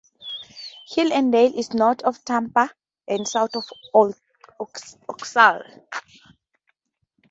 Hill 0.89 1.11
'n 1.13 1.29
Dale 1.31 1.53
is 1.59 1.75
north 1.75 2.01
of 2.01 2.25
Tampa 2.25 2.71
and 3.07 3.27
south 3.27 3.55
of 3.55 3.69
Ocala. 3.93 5.63